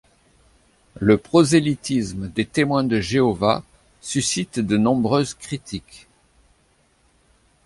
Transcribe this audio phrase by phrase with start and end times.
[0.99, 3.61] Le prosélytisme des Témoins de Jéhovah
[4.01, 6.07] suscite de nombreuses critiques.